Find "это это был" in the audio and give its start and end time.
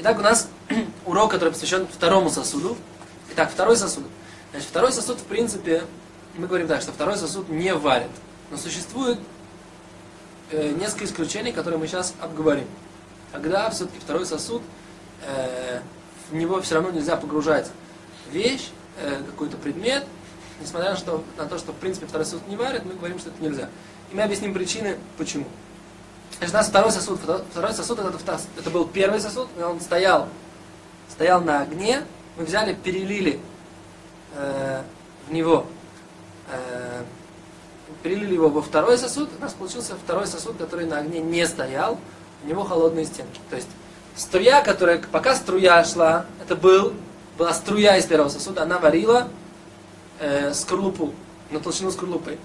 27.98-28.86